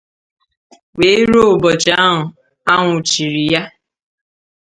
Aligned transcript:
wee 0.97 1.19
ruo 1.29 1.47
ụbọchị 1.55 1.91
ahụ 2.05 2.17
a 2.71 2.73
nwụchiri 2.81 3.43
ya. 3.53 3.61